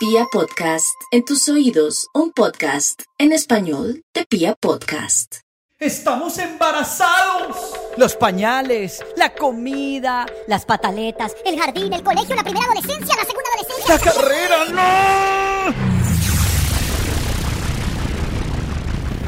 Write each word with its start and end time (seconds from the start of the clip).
Pia 0.00 0.24
Podcast, 0.32 0.96
en 1.10 1.26
tus 1.26 1.46
oídos, 1.50 2.06
un 2.14 2.32
podcast 2.32 3.02
en 3.18 3.32
español 3.32 4.02
de 4.14 4.24
Pia 4.24 4.54
Podcast. 4.58 5.40
¡Estamos 5.78 6.38
embarazados! 6.38 7.74
Los 7.98 8.16
pañales, 8.16 9.04
la 9.18 9.34
comida, 9.34 10.24
las 10.48 10.64
pataletas, 10.64 11.36
el 11.44 11.60
jardín, 11.60 11.92
el 11.92 12.02
colegio, 12.02 12.34
la 12.34 12.42
primera 12.42 12.64
adolescencia, 12.64 13.14
la 13.14 13.26
segunda 13.26 13.50
adolescencia. 13.52 13.94
¡La 13.94 14.00
carrera, 14.00 14.64
no! 15.68 15.74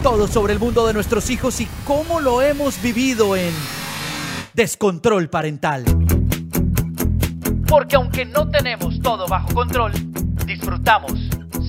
Todo 0.03 0.27
sobre 0.27 0.55
el 0.55 0.59
mundo 0.59 0.87
de 0.87 0.95
nuestros 0.95 1.29
hijos 1.29 1.61
y 1.61 1.67
cómo 1.85 2.19
lo 2.19 2.41
hemos 2.41 2.81
vivido 2.81 3.37
en 3.37 3.53
Descontrol 4.55 5.29
Parental. 5.29 5.85
Porque 7.69 7.97
aunque 7.97 8.25
no 8.25 8.51
tenemos 8.51 9.03
todo 9.03 9.29
bajo 9.29 9.53
control, 9.53 9.93
disfrutamos 10.47 11.13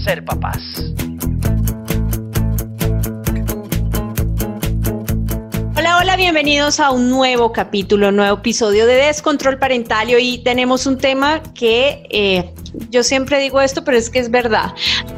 ser 0.04 0.24
papás. 0.26 0.58
Hola, 5.76 5.98
hola, 5.98 6.16
bienvenidos 6.16 6.80
a 6.80 6.92
un 6.92 7.10
nuevo 7.10 7.52
capítulo, 7.52 8.10
un 8.10 8.16
nuevo 8.16 8.38
episodio 8.38 8.86
de 8.86 8.96
Descontrol 8.96 9.58
Parental. 9.58 10.10
Y 10.20 10.44
tenemos 10.44 10.86
un 10.86 10.98
tema 10.98 11.42
que 11.54 12.08
eh, 12.10 12.54
yo 12.90 13.04
siempre 13.04 13.40
digo 13.40 13.62
esto, 13.62 13.84
pero 13.84 13.98
es 13.98 14.10
que 14.10 14.20
es 14.20 14.32
verdad. 14.32 14.74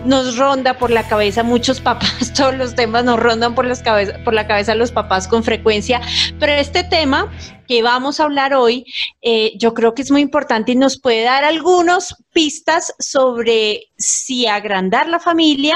Nos 0.06 0.38
ronda 0.38 0.78
por 0.78 0.92
la 0.92 1.08
cabeza 1.08 1.44
muchos 1.44 1.80
papás, 1.80 2.34
todos 2.38 2.56
los 2.56 2.76
temas 2.76 3.04
nos 3.04 3.20
rondan 3.20 3.56
por, 3.56 3.66
las 3.66 3.82
por 4.24 4.34
la 4.34 4.48
cabeza 4.48 4.76
los 4.76 4.92
papás 4.92 5.28
con 5.28 5.44
frecuencia, 5.44 6.02
pero 6.40 6.54
este 6.54 6.84
tema 6.84 7.32
que 7.68 7.82
vamos 7.82 8.20
a 8.20 8.24
hablar 8.24 8.54
hoy, 8.54 8.86
eh, 9.22 9.54
yo 9.58 9.74
creo 9.74 9.94
que 9.94 10.02
es 10.02 10.12
muy 10.12 10.22
importante 10.22 10.72
y 10.72 10.76
nos 10.76 11.00
puede 11.00 11.24
dar 11.24 11.44
algunas 11.44 12.16
pistas 12.34 12.94
sobre 13.00 13.84
si 13.98 14.48
agrandar 14.48 15.08
la 15.08 15.20
familia 15.20 15.76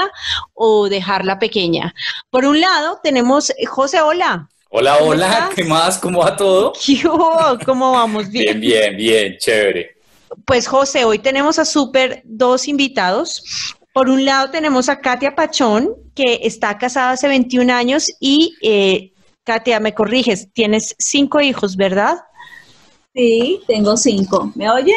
o 0.54 0.88
dejarla 0.88 1.38
pequeña. 1.38 1.94
Por 2.30 2.44
un 2.44 2.60
lado, 2.60 3.00
tenemos, 3.02 3.52
José, 3.68 4.00
hola. 4.00 4.48
Hola, 4.72 4.98
hola, 4.98 5.50
¿qué 5.54 5.64
más? 5.64 5.98
¿Cómo 5.98 6.20
va 6.20 6.36
todo? 6.36 6.72
¿Cómo 7.66 7.92
vamos? 7.92 8.28
Bien, 8.28 8.60
bien, 8.60 8.96
bien, 8.96 9.36
chévere. 9.38 9.96
Pues 10.44 10.68
José, 10.68 11.04
hoy 11.04 11.18
tenemos 11.18 11.58
a 11.58 11.64
súper 11.64 12.22
dos 12.24 12.68
invitados. 12.68 13.76
Por 13.92 14.08
un 14.08 14.24
lado 14.24 14.50
tenemos 14.50 14.88
a 14.88 15.00
Katia 15.00 15.34
Pachón, 15.34 15.90
que 16.14 16.40
está 16.44 16.78
casada 16.78 17.10
hace 17.10 17.26
21 17.26 17.72
años 17.72 18.06
y 18.20 18.54
eh, 18.62 19.12
Katia, 19.44 19.80
me 19.80 19.94
corriges, 19.94 20.52
tienes 20.52 20.94
cinco 20.98 21.40
hijos, 21.40 21.76
¿verdad? 21.76 22.18
Sí, 23.14 23.60
tengo 23.66 23.96
cinco. 23.96 24.52
¿Me 24.54 24.70
oye? 24.70 24.94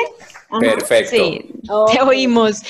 Perfecto. 0.59 1.15
Sí, 1.15 1.51
te 1.91 2.01
oímos. 2.01 2.61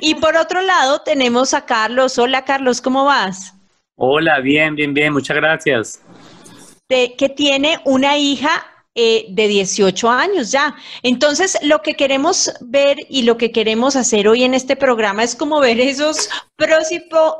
Y 0.00 0.14
por 0.16 0.36
otro 0.36 0.60
lado 0.60 1.00
tenemos 1.02 1.54
a 1.54 1.64
Carlos. 1.64 2.18
Hola 2.18 2.44
Carlos, 2.44 2.80
¿cómo 2.80 3.04
vas? 3.04 3.54
Hola, 3.96 4.40
bien, 4.40 4.74
bien, 4.74 4.94
bien, 4.94 5.12
muchas 5.12 5.36
gracias. 5.36 6.02
De, 6.88 7.14
que 7.16 7.28
tiene 7.28 7.78
una 7.84 8.16
hija 8.16 8.77
eh, 9.00 9.26
de 9.28 9.46
18 9.46 10.10
años 10.10 10.50
ya. 10.50 10.74
Entonces, 11.04 11.56
lo 11.62 11.82
que 11.82 11.94
queremos 11.94 12.50
ver 12.60 12.96
y 13.08 13.22
lo 13.22 13.36
que 13.36 13.52
queremos 13.52 13.94
hacer 13.94 14.26
hoy 14.26 14.42
en 14.42 14.54
este 14.54 14.74
programa 14.74 15.22
es 15.22 15.36
como 15.36 15.60
ver 15.60 15.78
esos 15.78 16.28
pros 16.56 16.88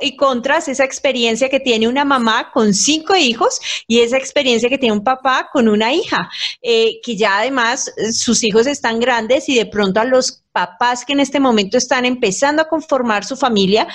y, 0.00 0.16
contras, 0.16 0.68
esa 0.68 0.84
experiencia 0.84 1.48
que 1.48 1.58
tiene 1.58 1.88
una 1.88 2.04
mamá 2.04 2.52
con 2.52 2.72
cinco 2.72 3.16
hijos 3.16 3.58
y 3.88 3.98
esa 3.98 4.16
experiencia 4.16 4.68
que 4.68 4.78
tiene 4.78 4.92
un 4.92 5.02
papá 5.02 5.48
con 5.52 5.68
una 5.68 5.92
hija, 5.92 6.30
eh, 6.62 7.00
que 7.02 7.16
ya 7.16 7.38
además 7.38 7.92
eh, 7.96 8.12
sus 8.12 8.44
hijos 8.44 8.68
están 8.68 9.00
grandes 9.00 9.48
y 9.48 9.56
de 9.56 9.66
pronto 9.66 9.98
a 9.98 10.04
los 10.04 10.44
papás 10.52 11.04
que 11.04 11.12
en 11.12 11.18
este 11.18 11.40
momento 11.40 11.76
están 11.76 12.04
empezando 12.04 12.62
a 12.62 12.68
conformar 12.68 13.24
su 13.24 13.36
familia, 13.36 13.88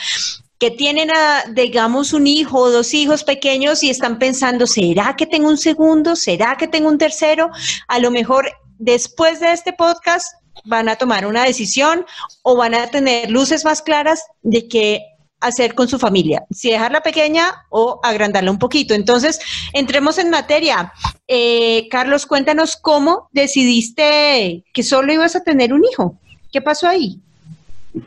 que 0.64 0.72
tienen, 0.72 1.11
a, 1.11 1.44
digamos, 1.52 2.14
un 2.14 2.25
hijo 2.25 2.58
o 2.58 2.72
dos 2.72 2.94
hijos 2.94 3.25
pequeños 3.25 3.83
y 3.83 3.89
están 3.89 4.17
pensando, 4.17 4.66
¿será 4.66 5.14
que 5.17 5.25
tengo 5.25 5.50
un 5.50 5.58
segundo? 5.58 6.15
¿Será 6.15 6.55
que 6.55 6.70
tengo 6.70 6.87
un 6.87 6.98
tercero? 6.98 7.49
A 7.89 7.99
lo 7.99 8.11
mejor 8.11 8.49
después 8.77 9.42
de 9.42 9.52
este 9.52 9.73
podcast 9.73 10.26
van 10.64 10.87
a 10.87 10.95
tomar 10.95 11.26
una 11.26 11.43
decisión 11.43 12.05
o 12.43 12.55
van 12.55 12.76
a 12.76 12.87
tener 12.87 13.30
luces 13.30 13.65
más 13.65 13.82
claras 13.82 14.23
de 14.42 14.70
qué 14.70 15.02
hacer 15.42 15.76
con 15.76 15.89
su 15.89 15.99
familia, 15.99 16.45
si 16.49 16.71
dejarla 16.71 17.02
pequeña 17.02 17.66
o 17.70 17.99
agrandarla 18.02 18.49
un 18.49 18.58
poquito. 18.58 18.93
Entonces, 18.93 19.42
entremos 19.73 20.17
en 20.17 20.30
materia. 20.30 20.93
Eh, 21.27 21.89
Carlos, 21.92 22.26
cuéntanos 22.26 22.77
cómo 22.77 23.27
decidiste 23.33 24.64
que 24.73 24.83
solo 24.83 25.11
ibas 25.11 25.36
a 25.36 25.43
tener 25.43 25.73
un 25.73 25.83
hijo. 25.83 26.17
¿Qué 26.54 26.61
pasó 26.61 26.87
ahí? 26.87 27.20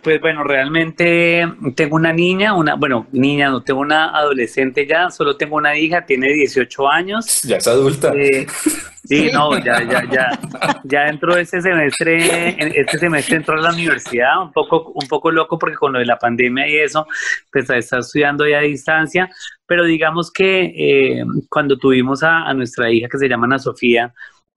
Pues 0.03 0.21
bueno, 0.21 0.43
realmente 0.43 1.47
tengo 1.77 1.95
una 1.95 2.13
niña, 2.13 2.55
una, 2.55 2.75
bueno, 2.75 3.07
niña, 3.13 3.51
no 3.51 3.63
tengo 3.63 3.81
una 3.81 4.17
adolescente 4.17 4.85
ya, 4.85 5.11
solo 5.11 5.37
tengo 5.37 5.55
una 5.57 5.79
hija, 5.79 6.05
tiene 6.05 6.33
18 6.33 6.89
años. 6.91 7.43
Ya 7.43 7.59
es 7.59 7.69
adulta. 7.69 8.13
Eh, 8.17 8.49
sí, 9.05 9.31
no, 9.33 9.57
ya, 9.59 9.81
ya, 9.85 10.03
ya, 10.11 10.41
ya 10.83 11.07
entró 11.07 11.37
este 11.37 11.63
semestre, 11.63 12.57
este 12.81 12.99
semestre 12.99 13.37
entró 13.37 13.55
a 13.55 13.63
la 13.63 13.73
universidad, 13.73 14.43
un 14.43 14.53
poco, 14.53 14.91
un 14.93 15.07
poco 15.07 15.31
loco 15.31 15.57
porque 15.57 15.77
con 15.77 15.93
lo 15.93 16.01
de 16.01 16.07
la 16.07 16.19
pandemia 16.19 16.69
y 16.69 16.79
eso, 16.79 17.07
pues 17.53 17.71
está 17.71 17.99
estudiando 17.99 18.45
ya 18.45 18.59
a 18.59 18.63
distancia, 18.63 19.31
pero 19.67 19.85
digamos 19.85 20.33
que 20.33 20.65
eh, 20.77 21.25
cuando 21.49 21.79
tuvimos 21.79 22.25
a, 22.25 22.43
a 22.43 22.55
nuestra 22.55 22.91
hija 22.91 23.07
que 23.09 23.19
se 23.19 23.29
llama 23.29 23.47
Ana 23.47 23.61
Sofía, 23.61 24.13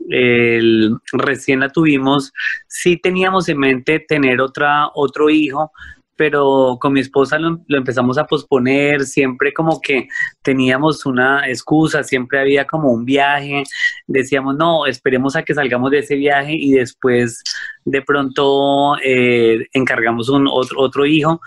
el, 0.10 0.96
recién 1.12 1.60
la 1.60 1.70
tuvimos, 1.70 2.32
sí 2.68 2.98
teníamos 2.98 3.50
en 3.50 3.60
mente 3.60 4.00
tener 4.00 4.42
otra, 4.42 4.90
otro 4.94 5.30
hijo, 5.30 5.72
pero 6.16 6.78
con 6.82 6.92
mi 6.92 7.00
esposa 7.00 7.40
lo, 7.40 7.62
empezamos 7.70 8.18
a 8.18 8.26
posponer, 8.26 9.06
siempre 9.06 9.54
como 9.54 9.80
que 9.80 10.10
teníamos 10.42 11.06
una 11.06 11.48
excusa, 11.48 12.04
siempre 12.04 12.42
había 12.42 12.66
como 12.66 12.92
un 12.92 13.06
viaje, 13.06 13.64
decíamos, 14.06 14.58
no, 14.58 14.86
esperemos 14.86 15.38
a 15.38 15.44
que 15.44 15.54
salgamos 15.54 15.92
de 15.92 16.00
ese 16.00 16.16
viaje 16.16 16.54
y 16.54 16.74
después 16.74 17.42
de 17.86 18.02
pronto 18.02 18.98
eh, 19.02 19.68
encargamos 19.72 20.28
un 20.28 20.48
otro, 20.52 20.82
otro 20.82 21.06
hijo 21.06 21.40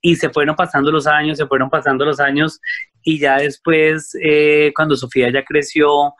y 0.00 0.14
se 0.14 0.30
fueron 0.30 0.54
pasando 0.54 0.92
los 0.92 1.08
años, 1.08 1.38
se 1.38 1.46
fueron 1.46 1.68
pasando 1.68 2.04
los 2.04 2.20
años 2.20 2.60
y 3.02 3.18
ya 3.18 3.38
después, 3.38 4.16
eh, 4.22 4.72
cuando 4.74 4.96
Sofía 4.96 5.32
ya 5.32 5.44
creció, 5.44 6.14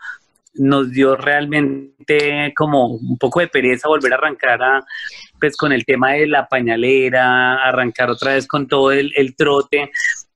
nos 0.54 0.90
dio 0.90 1.16
realmente 1.16 2.52
como 2.54 2.86
un 2.86 3.18
poco 3.18 3.40
de 3.40 3.48
pereza 3.48 3.88
volver 3.88 4.12
a 4.12 4.16
arrancar 4.16 4.62
a, 4.62 4.84
pues 5.40 5.56
con 5.56 5.72
el 5.72 5.84
tema 5.84 6.12
de 6.12 6.26
la 6.26 6.46
pañalera, 6.48 7.62
arrancar 7.62 8.10
otra 8.10 8.34
vez 8.34 8.46
con 8.46 8.66
todo 8.66 8.92
el, 8.92 9.12
el 9.16 9.34
trote, 9.34 9.90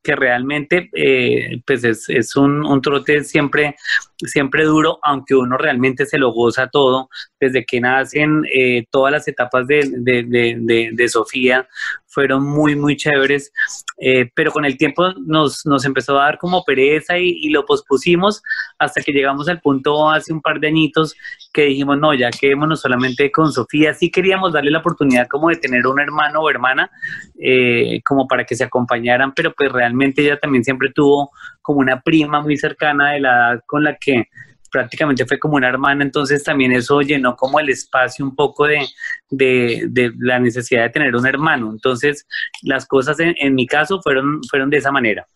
que 0.06 0.14
realmente 0.14 0.88
eh, 0.92 1.60
pues 1.66 1.82
es, 1.82 2.08
es 2.08 2.36
un, 2.36 2.64
un, 2.64 2.80
trote 2.80 3.24
siempre, 3.24 3.74
siempre 4.18 4.64
duro, 4.64 5.00
aunque 5.02 5.34
uno 5.34 5.58
realmente 5.58 6.06
se 6.06 6.16
lo 6.16 6.30
goza 6.32 6.68
todo, 6.68 7.08
desde 7.40 7.64
que 7.64 7.80
nacen 7.80 8.44
eh, 8.54 8.86
todas 8.88 9.10
las 9.10 9.26
etapas 9.26 9.66
de, 9.66 9.80
de, 9.96 10.22
de, 10.22 10.90
de, 10.92 11.08
Sofía 11.08 11.66
fueron 12.06 12.44
muy, 12.44 12.76
muy 12.76 12.96
chéveres, 12.96 13.52
eh, 13.98 14.30
pero 14.32 14.52
con 14.52 14.64
el 14.64 14.78
tiempo 14.78 15.12
nos, 15.26 15.66
nos, 15.66 15.84
empezó 15.84 16.18
a 16.18 16.24
dar 16.24 16.38
como 16.38 16.64
pereza 16.64 17.18
y, 17.18 17.30
y, 17.30 17.50
lo 17.50 17.66
pospusimos 17.66 18.42
hasta 18.78 19.02
que 19.02 19.12
llegamos 19.12 19.48
al 19.48 19.60
punto 19.60 20.08
hace 20.08 20.32
un 20.32 20.40
par 20.40 20.60
de 20.60 20.68
añitos 20.68 21.14
que 21.52 21.62
dijimos, 21.62 21.98
no, 21.98 22.14
ya 22.14 22.30
quedémonos 22.30 22.80
solamente 22.80 23.30
con 23.32 23.52
Sofía, 23.52 23.92
sí 23.92 24.10
queríamos 24.10 24.52
darle 24.52 24.70
la 24.70 24.78
oportunidad 24.78 25.26
como 25.26 25.48
de 25.48 25.56
tener 25.56 25.86
un 25.86 26.00
hermano 26.00 26.40
o 26.40 26.48
hermana, 26.48 26.90
eh, 27.38 28.00
como 28.04 28.26
para 28.28 28.44
que 28.44 28.54
se 28.54 28.64
acompañaran, 28.64 29.32
pero 29.34 29.52
pues 29.52 29.72
realmente 29.72 29.95
ella 30.02 30.38
también 30.38 30.64
siempre 30.64 30.90
tuvo 30.94 31.30
como 31.62 31.80
una 31.80 32.00
prima 32.00 32.40
muy 32.40 32.56
cercana 32.56 33.12
de 33.12 33.20
la 33.20 33.30
edad 33.30 33.60
con 33.66 33.84
la 33.84 33.96
que 33.96 34.28
prácticamente 34.70 35.24
fue 35.26 35.38
como 35.38 35.56
una 35.56 35.68
hermana, 35.68 36.04
entonces 36.04 36.44
también 36.44 36.72
eso 36.72 37.00
llenó 37.00 37.34
como 37.36 37.60
el 37.60 37.70
espacio 37.70 38.24
un 38.24 38.34
poco 38.34 38.66
de, 38.66 38.86
de, 39.30 40.12
la 40.18 40.38
necesidad 40.38 40.82
de 40.82 40.90
tener 40.90 41.16
un 41.16 41.26
hermano. 41.26 41.70
Entonces 41.70 42.26
las 42.62 42.86
cosas 42.86 43.18
en, 43.20 43.34
en, 43.38 43.54
mi 43.54 43.66
caso 43.66 44.00
fueron, 44.02 44.40
fueron 44.50 44.68
de 44.68 44.78
esa 44.78 44.92
manera. 44.92 45.26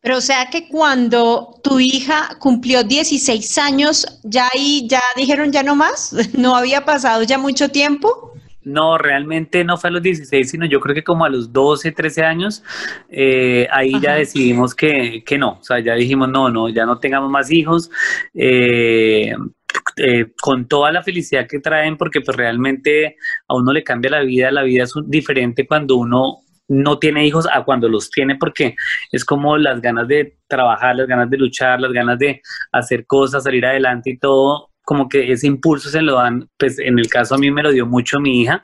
Pero 0.00 0.18
o 0.18 0.20
sea 0.20 0.48
que 0.50 0.68
cuando 0.68 1.60
tu 1.62 1.80
hija 1.80 2.36
cumplió 2.38 2.84
16 2.84 3.58
años, 3.58 4.06
ya 4.22 4.48
ahí 4.54 4.86
ya 4.88 5.02
dijeron 5.16 5.52
ya 5.52 5.62
no 5.62 5.74
más, 5.74 6.14
no 6.34 6.56
había 6.56 6.84
pasado 6.84 7.22
ya 7.22 7.38
mucho 7.38 7.68
tiempo. 7.70 8.32
No, 8.62 8.98
realmente 8.98 9.64
no 9.64 9.76
fue 9.76 9.90
a 9.90 9.92
los 9.92 10.02
16, 10.02 10.50
sino 10.50 10.66
yo 10.66 10.80
creo 10.80 10.94
que 10.94 11.04
como 11.04 11.24
a 11.24 11.28
los 11.28 11.52
12, 11.52 11.92
13 11.92 12.24
años, 12.24 12.62
eh, 13.08 13.66
ahí 13.70 13.94
Ajá. 13.94 14.02
ya 14.02 14.14
decidimos 14.14 14.74
que, 14.74 15.22
que, 15.24 15.38
no, 15.38 15.58
o 15.60 15.62
sea, 15.62 15.78
ya 15.80 15.94
dijimos, 15.94 16.28
no, 16.28 16.50
no, 16.50 16.68
ya 16.68 16.84
no 16.84 16.98
tengamos 16.98 17.30
más 17.30 17.50
hijos, 17.50 17.90
eh, 18.34 19.32
eh, 19.96 20.26
con 20.40 20.66
toda 20.68 20.92
la 20.92 21.02
felicidad 21.02 21.46
que 21.48 21.60
traen, 21.60 21.96
porque 21.96 22.20
pues 22.20 22.36
realmente 22.36 23.16
a 23.48 23.54
uno 23.54 23.72
le 23.72 23.82
cambia 23.82 24.10
la 24.10 24.20
vida, 24.20 24.50
la 24.50 24.62
vida 24.62 24.84
es 24.84 24.92
diferente 25.06 25.66
cuando 25.66 25.96
uno 25.96 26.38
no 26.68 26.98
tiene 26.98 27.26
hijos 27.26 27.46
a 27.50 27.64
cuando 27.64 27.88
los 27.88 28.10
tiene, 28.10 28.36
porque 28.36 28.76
es 29.10 29.24
como 29.24 29.56
las 29.56 29.80
ganas 29.80 30.06
de 30.06 30.36
trabajar, 30.46 30.96
las 30.96 31.06
ganas 31.06 31.30
de 31.30 31.38
luchar, 31.38 31.80
las 31.80 31.92
ganas 31.92 32.18
de 32.18 32.42
hacer 32.72 33.06
cosas, 33.06 33.44
salir 33.44 33.64
adelante 33.64 34.10
y 34.10 34.18
todo, 34.18 34.70
como 34.88 35.06
que 35.06 35.30
ese 35.30 35.46
impulso 35.46 35.90
se 35.90 36.00
lo 36.00 36.14
dan, 36.14 36.48
pues 36.56 36.78
en 36.78 36.98
el 36.98 37.08
caso 37.08 37.34
a 37.34 37.38
mí 37.38 37.50
me 37.50 37.62
lo 37.62 37.72
dio 37.72 37.84
mucho 37.84 38.20
mi 38.20 38.40
hija, 38.40 38.62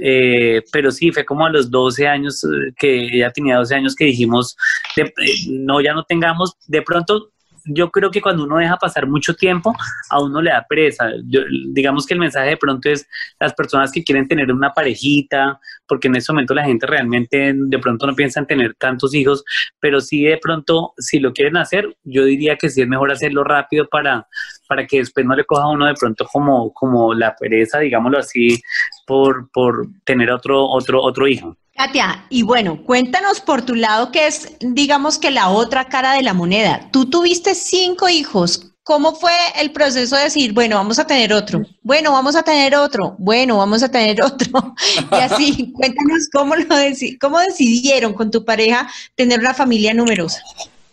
eh, 0.00 0.62
pero 0.70 0.92
sí, 0.92 1.10
fue 1.10 1.24
como 1.24 1.44
a 1.44 1.50
los 1.50 1.72
12 1.72 2.06
años, 2.06 2.44
eh, 2.44 2.72
que 2.78 3.16
ella 3.16 3.32
tenía 3.32 3.56
12 3.56 3.74
años 3.74 3.96
que 3.96 4.04
dijimos, 4.04 4.56
eh, 4.96 5.12
no, 5.48 5.80
ya 5.80 5.92
no 5.92 6.04
tengamos, 6.04 6.54
de 6.68 6.82
pronto 6.82 7.32
yo 7.66 7.90
creo 7.90 8.10
que 8.10 8.20
cuando 8.20 8.44
uno 8.44 8.58
deja 8.58 8.76
pasar 8.76 9.06
mucho 9.06 9.34
tiempo, 9.34 9.72
a 10.10 10.20
uno 10.22 10.40
le 10.40 10.50
da 10.50 10.64
pereza. 10.68 11.10
Yo- 11.26 11.42
digamos 11.72 12.06
que 12.06 12.14
el 12.14 12.20
mensaje 12.20 12.50
de 12.50 12.56
pronto 12.56 12.88
es 12.88 13.06
las 13.40 13.54
personas 13.54 13.92
que 13.92 14.02
quieren 14.04 14.28
tener 14.28 14.52
una 14.52 14.72
parejita, 14.72 15.58
porque 15.86 16.08
en 16.08 16.16
ese 16.16 16.32
momento 16.32 16.54
la 16.54 16.64
gente 16.64 16.86
realmente 16.86 17.52
de 17.54 17.78
pronto 17.78 18.06
no 18.06 18.14
piensa 18.14 18.40
en 18.40 18.46
tener 18.46 18.74
tantos 18.74 19.14
hijos, 19.14 19.44
pero 19.80 20.00
sí 20.00 20.24
de 20.24 20.38
pronto, 20.38 20.92
si 20.98 21.18
lo 21.20 21.32
quieren 21.32 21.56
hacer, 21.56 21.96
yo 22.04 22.24
diría 22.24 22.56
que 22.56 22.70
sí 22.70 22.82
es 22.82 22.88
mejor 22.88 23.12
hacerlo 23.12 23.44
rápido 23.44 23.86
para, 23.88 24.26
para 24.68 24.86
que 24.86 24.98
después 24.98 25.26
no 25.26 25.34
le 25.34 25.44
coja 25.44 25.64
a 25.64 25.70
uno 25.70 25.86
de 25.86 25.94
pronto 25.94 26.26
como, 26.32 26.72
como 26.72 27.14
la 27.14 27.34
pereza, 27.36 27.80
digámoslo 27.80 28.18
así, 28.18 28.60
por, 29.06 29.50
por 29.50 29.86
tener 30.04 30.30
otro, 30.30 30.64
otro, 30.66 31.02
otro 31.02 31.26
hijo. 31.28 31.56
Katia, 31.76 32.24
y 32.30 32.42
bueno, 32.42 32.82
cuéntanos 32.84 33.40
por 33.40 33.60
tu 33.62 33.74
lado 33.74 34.10
que 34.10 34.26
es, 34.26 34.52
digamos 34.60 35.18
que 35.18 35.30
la 35.30 35.50
otra 35.50 35.88
cara 35.88 36.14
de 36.14 36.22
la 36.22 36.32
moneda. 36.32 36.88
Tú 36.90 37.04
tuviste 37.10 37.54
cinco 37.54 38.08
hijos. 38.08 38.72
¿Cómo 38.82 39.14
fue 39.14 39.32
el 39.60 39.72
proceso 39.72 40.16
de 40.16 40.22
decir, 40.24 40.52
bueno, 40.54 40.76
vamos 40.76 40.98
a 40.98 41.06
tener 41.06 41.32
otro? 41.32 41.62
Bueno, 41.82 42.12
vamos 42.12 42.34
a 42.36 42.42
tener 42.42 42.74
otro. 42.76 43.16
Bueno, 43.18 43.58
vamos 43.58 43.82
a 43.82 43.90
tener 43.90 44.22
otro. 44.22 44.74
Y 45.12 45.14
así, 45.16 45.72
cuéntanos 45.72 46.28
cómo, 46.32 46.54
lo 46.56 46.64
deci- 46.76 47.18
cómo 47.20 47.38
decidieron 47.40 48.14
con 48.14 48.30
tu 48.30 48.44
pareja 48.44 48.88
tener 49.14 49.40
una 49.40 49.52
familia 49.54 49.92
numerosa. 49.92 50.40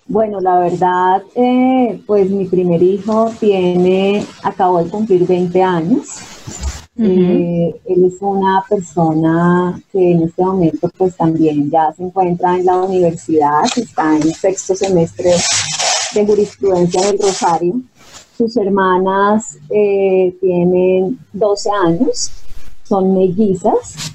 Bueno, 0.08 0.42
la 0.42 0.60
verdad, 0.60 1.22
eh, 1.36 2.02
pues 2.06 2.30
mi 2.30 2.46
primer 2.46 2.82
hijo 2.84 3.34
tiene, 3.40 4.26
acabó 4.42 4.84
de 4.84 4.90
cumplir 4.90 5.26
20 5.26 5.64
años. 5.64 6.08
Eh, 6.96 7.76
él 7.86 8.04
es 8.06 8.22
una 8.22 8.64
persona 8.70 9.82
que 9.92 10.12
en 10.12 10.24
este 10.24 10.44
momento 10.44 10.92
pues 10.96 11.16
también 11.18 11.72
ya 11.72 11.92
se 11.94 12.04
encuentra 12.04 12.56
en 12.56 12.66
la 12.66 12.78
universidad, 12.78 13.64
está 13.76 14.16
en 14.16 14.32
sexto 14.32 14.76
semestre 14.76 15.32
de 16.14 16.26
jurisprudencia 16.26 17.02
del 17.02 17.20
Rosario. 17.20 17.82
Sus 18.38 18.56
hermanas 18.58 19.58
eh, 19.70 20.36
tienen 20.40 21.20
12 21.34 21.70
años, 21.86 22.32
son 22.84 23.16
mellizas, 23.16 24.14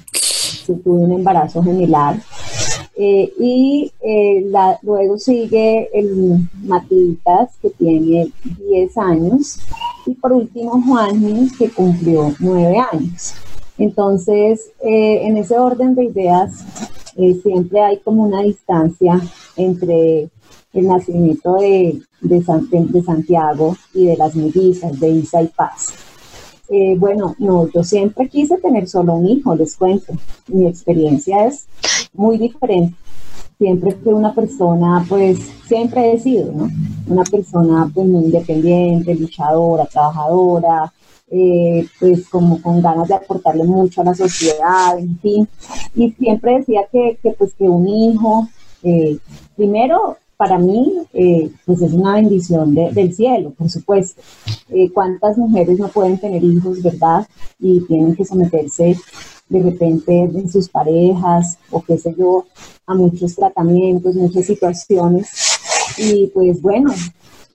se 0.65 0.73
tuvo 0.75 1.01
un 1.01 1.13
embarazo 1.13 1.61
gemelar. 1.61 2.17
Eh, 3.01 3.31
y 3.39 3.91
eh, 4.01 4.51
luego 4.81 5.17
sigue 5.17 5.89
el 5.93 6.49
Matitas, 6.63 7.49
que 7.61 7.69
tiene 7.69 8.29
10 8.43 8.97
años, 8.97 9.59
y 10.09 10.15
por 10.15 10.31
último 10.33 10.81
Juanji, 10.81 11.51
que 11.57 11.69
cumplió 11.69 12.33
9 12.39 12.77
años. 12.91 13.33
Entonces, 13.77 14.71
eh, 14.83 15.27
en 15.27 15.37
ese 15.37 15.57
orden 15.57 15.93
de 15.93 16.05
ideas, 16.05 16.65
eh, 17.15 17.39
siempre 17.43 17.79
hay 17.81 17.97
como 17.99 18.23
una 18.23 18.41
distancia 18.41 19.21
entre 19.55 20.29
el 20.73 20.87
nacimiento 20.87 21.55
de- 21.55 22.01
de 22.21 23.03
Santiago 23.03 23.75
y 23.93 24.05
de 24.05 24.17
las 24.17 24.35
mellizas, 24.35 24.99
de 24.99 25.09
Isa 25.09 25.41
y 25.43 25.47
Paz. 25.47 25.87
Eh, 26.69 26.95
bueno, 26.97 27.35
no, 27.39 27.67
yo 27.71 27.83
siempre 27.83 28.27
quise 28.27 28.57
tener 28.57 28.87
solo 28.87 29.13
un 29.13 29.27
hijo, 29.27 29.55
les 29.55 29.75
cuento. 29.75 30.13
Mi 30.47 30.67
experiencia 30.67 31.45
es 31.45 31.67
muy 32.13 32.37
diferente. 32.37 32.95
Siempre 33.59 33.91
fui 33.91 34.13
una 34.13 34.33
persona, 34.33 35.05
pues, 35.07 35.37
siempre 35.67 36.13
he 36.13 36.19
sido, 36.19 36.51
¿no? 36.53 36.69
Una 37.07 37.23
persona, 37.23 37.91
pues, 37.93 38.07
muy 38.07 38.23
independiente, 38.25 39.13
luchadora, 39.13 39.85
trabajadora, 39.85 40.93
eh, 41.29 41.85
pues, 41.99 42.27
como 42.29 42.61
con 42.61 42.81
ganas 42.81 43.09
de 43.09 43.15
aportarle 43.15 43.65
mucho 43.65 43.99
a 43.99 44.05
la 44.05 44.13
sociedad, 44.15 44.97
en 44.97 45.19
fin. 45.19 45.47
Y 45.93 46.11
siempre 46.13 46.59
decía 46.59 46.81
que, 46.89 47.19
que 47.21 47.31
pues, 47.31 47.53
que 47.53 47.65
un 47.67 47.85
hijo, 47.87 48.47
eh, 48.81 49.17
primero, 49.57 50.15
para 50.37 50.57
mí, 50.57 50.93
eh, 51.13 51.51
pues 51.65 51.81
es 51.81 51.91
una 51.91 52.13
bendición 52.15 52.73
de- 52.73 52.93
del 52.93 53.13
cielo, 53.13 53.51
por 53.57 53.69
supuesto. 53.69 54.21
Eh, 54.69 54.89
¿Cuántas 54.93 55.37
mujeres 55.37 55.77
no 55.77 55.89
pueden 55.89 56.17
tener 56.17 56.41
hijos, 56.45 56.81
verdad? 56.81 57.27
Y 57.59 57.81
tienen 57.81 58.15
que 58.15 58.23
someterse 58.23 58.95
de 59.49 59.63
repente 59.63 60.27
de 60.31 60.49
sus 60.49 60.69
parejas 60.69 61.57
o 61.71 61.81
qué 61.81 61.97
sé 61.97 62.15
yo, 62.17 62.45
a 62.85 62.93
muchos 62.95 63.35
tratamientos, 63.35 64.15
muchas 64.15 64.45
situaciones. 64.45 65.27
Y 65.97 66.27
pues 66.27 66.61
bueno, 66.61 66.93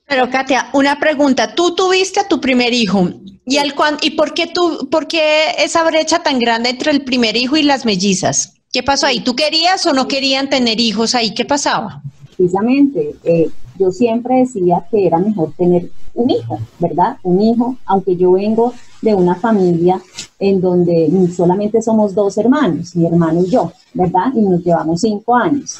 Pero 0.07 0.29
Katia, 0.29 0.69
una 0.73 0.99
pregunta. 0.99 1.55
Tú 1.55 1.73
tuviste 1.73 2.19
a 2.19 2.27
tu 2.27 2.39
primer 2.39 2.73
hijo. 2.73 3.09
¿Y, 3.45 3.57
al 3.57 3.73
cuan- 3.75 3.97
¿y 4.01 4.11
por, 4.11 4.33
qué 4.33 4.47
tú, 4.47 4.87
por 4.91 5.07
qué 5.07 5.51
esa 5.59 5.83
brecha 5.83 6.19
tan 6.21 6.37
grande 6.39 6.69
entre 6.69 6.91
el 6.91 7.03
primer 7.03 7.35
hijo 7.37 7.57
y 7.57 7.63
las 7.63 7.85
mellizas? 7.85 8.53
¿Qué 8.71 8.83
pasó 8.83 9.07
ahí? 9.07 9.21
¿Tú 9.21 9.35
querías 9.35 9.85
o 9.85 9.93
no 9.93 10.07
querían 10.07 10.49
tener 10.49 10.79
hijos 10.79 11.15
ahí? 11.15 11.33
¿Qué 11.33 11.45
pasaba? 11.45 12.01
precisamente, 12.37 13.15
eh, 13.23 13.49
yo 13.79 13.91
siempre 13.91 14.39
decía 14.39 14.85
que 14.91 15.07
era 15.07 15.17
mejor 15.19 15.53
tener 15.57 15.89
un 16.15 16.29
hijo, 16.29 16.57
¿verdad? 16.79 17.17
Un 17.23 17.41
hijo, 17.41 17.77
aunque 17.85 18.15
yo 18.15 18.31
vengo 18.31 18.73
de 19.01 19.13
una 19.13 19.35
familia 19.35 20.01
en 20.39 20.59
donde 20.59 21.11
solamente 21.35 21.81
somos 21.81 22.15
dos 22.15 22.37
hermanos, 22.37 22.95
mi 22.95 23.05
hermano 23.05 23.41
y 23.41 23.49
yo, 23.49 23.71
¿verdad? 23.93 24.33
Y 24.33 24.41
nos 24.41 24.63
llevamos 24.63 25.01
cinco 25.01 25.35
años. 25.35 25.79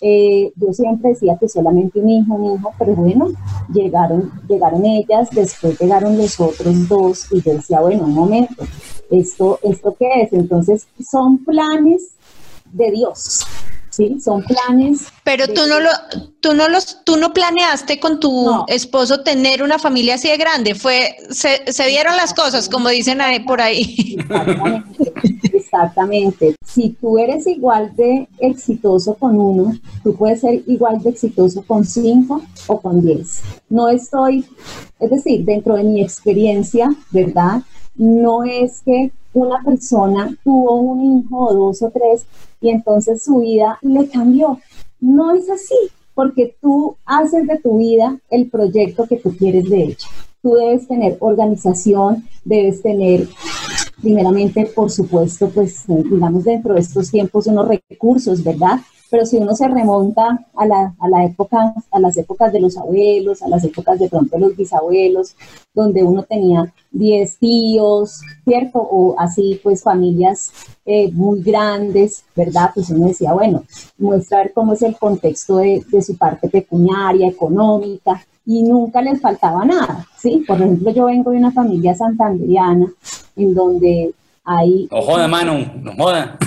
Eh, 0.00 0.52
yo 0.56 0.72
siempre 0.74 1.10
decía 1.10 1.38
que 1.40 1.48
solamente 1.48 1.98
un 2.00 2.08
hijo, 2.10 2.34
un 2.34 2.56
hijo, 2.56 2.70
pero 2.78 2.94
bueno, 2.94 3.28
llegaron, 3.72 4.30
llegaron 4.46 4.84
ellas, 4.84 5.30
después 5.30 5.78
llegaron 5.80 6.18
los 6.18 6.38
otros 6.38 6.88
dos 6.88 7.32
y 7.32 7.40
yo 7.40 7.54
decía, 7.54 7.80
bueno, 7.80 8.04
un 8.04 8.12
momento, 8.12 8.64
¿esto, 9.10 9.58
¿esto 9.62 9.96
qué 9.98 10.22
es? 10.22 10.32
Entonces, 10.34 10.86
son 11.02 11.38
planes 11.38 12.10
de 12.72 12.90
Dios, 12.90 13.46
¿sí? 13.96 14.18
Son 14.22 14.42
planes 14.44 15.06
Pero 15.24 15.46
tú 15.48 15.62
no 15.68 15.80
lo, 15.80 15.88
tú 16.40 16.52
no 16.54 16.68
los, 16.68 17.02
tú 17.04 17.16
no 17.16 17.32
planeaste 17.32 17.98
con 17.98 18.20
tu 18.20 18.30
No. 18.44 18.64
esposo 18.68 19.22
tener 19.22 19.62
una 19.62 19.78
familia 19.78 20.16
así 20.16 20.28
de 20.28 20.36
grande. 20.36 20.74
Fue, 20.74 21.16
se, 21.30 21.72
se 21.72 21.86
dieron 21.86 22.16
las 22.16 22.34
cosas, 22.34 22.68
como 22.68 22.88
dicen 22.90 23.20
ahí- 23.20 23.40
por 23.40 23.60
ahí. 23.60 24.16
Exactamente, 24.18 25.56
exactamente. 25.56 26.54
Si 26.64 26.90
tú 26.90 27.18
eres 27.18 27.46
igual 27.46 27.94
de 27.96 28.28
exitoso 28.38 29.14
con 29.14 29.38
uno, 29.40 29.74
tú 30.02 30.14
puedes 30.14 30.40
ser 30.40 30.62
igual 30.66 31.00
de 31.02 31.10
exitoso 31.10 31.62
con 31.66 31.84
cinco 31.84 32.42
o 32.66 32.80
con 32.80 33.00
diez. 33.04 33.40
No 33.68 33.88
estoy, 33.88 34.44
es 35.00 35.10
decir, 35.10 35.44
dentro 35.44 35.74
de 35.76 35.84
mi 35.84 36.02
experiencia, 36.02 36.90
¿verdad? 37.10 37.62
No 37.94 38.44
es 38.44 38.82
que 38.84 39.10
una 39.32 39.62
persona 39.62 40.34
tuvo 40.44 40.74
un 40.76 41.18
hijo 41.20 41.36
o 41.48 41.54
dos 41.54 41.82
o 41.82 41.90
tres 41.90 42.24
y 42.66 42.70
entonces 42.70 43.22
su 43.22 43.38
vida 43.38 43.78
le 43.82 44.08
cambió. 44.08 44.58
No 45.00 45.34
es 45.34 45.48
así, 45.48 45.76
porque 46.14 46.56
tú 46.60 46.96
haces 47.04 47.46
de 47.46 47.58
tu 47.58 47.78
vida 47.78 48.18
el 48.30 48.50
proyecto 48.50 49.06
que 49.06 49.18
tú 49.18 49.36
quieres 49.36 49.70
de 49.70 49.84
ella. 49.84 50.08
Tú 50.42 50.54
debes 50.54 50.88
tener 50.88 51.16
organización, 51.20 52.24
debes 52.44 52.82
tener 52.82 53.28
primeramente, 54.02 54.66
por 54.74 54.90
supuesto, 54.90 55.48
pues 55.48 55.84
digamos 55.86 56.44
dentro 56.44 56.74
de 56.74 56.80
estos 56.80 57.10
tiempos 57.10 57.46
unos 57.46 57.68
recursos, 57.68 58.42
¿verdad? 58.42 58.80
Pero 59.10 59.24
si 59.24 59.36
uno 59.36 59.54
se 59.54 59.68
remonta 59.68 60.46
a 60.54 60.66
la, 60.66 60.94
a 60.98 61.08
la 61.08 61.24
época, 61.24 61.74
a 61.90 62.00
las 62.00 62.16
épocas 62.16 62.52
de 62.52 62.60
los 62.60 62.76
abuelos, 62.76 63.42
a 63.42 63.48
las 63.48 63.64
épocas 63.64 63.98
de 63.98 64.08
pronto 64.08 64.36
de 64.36 64.40
los 64.40 64.56
bisabuelos, 64.56 65.36
donde 65.74 66.02
uno 66.02 66.22
tenía 66.24 66.72
10 66.90 67.38
tíos, 67.38 68.20
¿cierto? 68.44 68.78
O 68.80 69.14
así, 69.18 69.60
pues 69.62 69.82
familias 69.82 70.50
eh, 70.84 71.10
muy 71.12 71.42
grandes, 71.42 72.24
¿verdad? 72.34 72.70
Pues 72.74 72.90
uno 72.90 73.06
decía, 73.06 73.32
bueno, 73.32 73.62
muestra 73.98 74.38
ver 74.38 74.52
cómo 74.52 74.72
es 74.72 74.82
el 74.82 74.96
contexto 74.96 75.58
de, 75.58 75.84
de 75.88 76.02
su 76.02 76.16
parte 76.16 76.48
pecuniaria, 76.48 77.28
económica, 77.28 78.20
y 78.46 78.62
nunca 78.62 79.02
les 79.02 79.20
faltaba 79.20 79.64
nada, 79.64 80.06
¿sí? 80.16 80.44
Por 80.46 80.56
ejemplo, 80.56 80.90
yo 80.92 81.06
vengo 81.06 81.32
de 81.32 81.38
una 81.38 81.50
familia 81.50 81.94
santanderiana 81.94 82.86
en 83.34 83.54
donde 83.54 84.14
hay... 84.44 84.88
No 84.90 85.02
joda, 85.02 85.26
mano, 85.26 85.58
no 85.82 85.92
joda. 85.96 86.38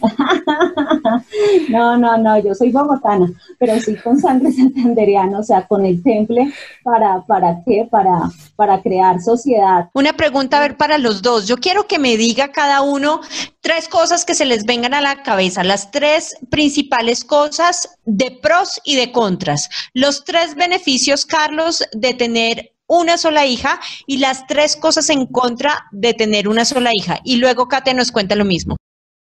No, 1.68 1.96
no, 1.96 2.16
no, 2.18 2.38
yo 2.38 2.54
soy 2.54 2.70
bogotana, 2.70 3.30
pero 3.58 3.78
sí 3.80 3.96
con 3.96 4.18
sangre 4.18 4.52
santanderiana, 4.56 5.38
o 5.38 5.42
sea, 5.42 5.66
con 5.66 5.84
el 5.84 6.02
temple, 6.02 6.52
¿para, 6.82 7.22
para 7.26 7.62
qué? 7.64 7.86
Para, 7.90 8.30
para 8.56 8.82
crear 8.82 9.20
sociedad. 9.20 9.88
Una 9.94 10.12
pregunta, 10.12 10.58
a 10.58 10.60
ver, 10.60 10.76
para 10.76 10.98
los 10.98 11.22
dos. 11.22 11.46
Yo 11.46 11.56
quiero 11.56 11.86
que 11.86 11.98
me 11.98 12.16
diga 12.16 12.52
cada 12.52 12.82
uno 12.82 13.20
tres 13.60 13.88
cosas 13.88 14.24
que 14.24 14.34
se 14.34 14.44
les 14.44 14.64
vengan 14.64 14.94
a 14.94 15.00
la 15.00 15.22
cabeza, 15.22 15.64
las 15.64 15.90
tres 15.90 16.34
principales 16.50 17.24
cosas 17.24 17.96
de 18.04 18.38
pros 18.42 18.80
y 18.84 18.96
de 18.96 19.12
contras. 19.12 19.68
Los 19.94 20.24
tres 20.24 20.54
beneficios, 20.54 21.26
Carlos, 21.26 21.84
de 21.92 22.14
tener 22.14 22.72
una 22.86 23.16
sola 23.18 23.46
hija 23.46 23.80
y 24.06 24.18
las 24.18 24.46
tres 24.46 24.76
cosas 24.76 25.08
en 25.10 25.26
contra 25.26 25.86
de 25.92 26.12
tener 26.12 26.48
una 26.48 26.64
sola 26.64 26.90
hija. 26.92 27.20
Y 27.24 27.36
luego 27.36 27.68
Kate 27.68 27.94
nos 27.94 28.10
cuenta 28.10 28.34
lo 28.34 28.44
mismo. 28.44 28.76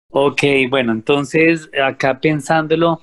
Ok, 0.10 0.44
bueno, 0.70 0.94
entonces 0.94 1.70
acá 1.84 2.20
pensándolo, 2.20 3.02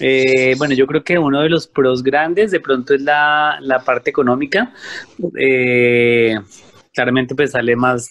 eh, 0.00 0.54
bueno, 0.56 0.74
yo 0.74 0.86
creo 0.86 1.04
que 1.04 1.18
uno 1.18 1.42
de 1.42 1.50
los 1.50 1.66
pros 1.66 2.02
grandes 2.02 2.50
de 2.50 2.60
pronto 2.60 2.94
es 2.94 3.02
la, 3.02 3.58
la 3.60 3.80
parte 3.80 4.08
económica. 4.08 4.72
Eh, 5.38 6.38
claramente 6.94 7.34
pues 7.34 7.50
sale 7.50 7.76
más, 7.76 8.10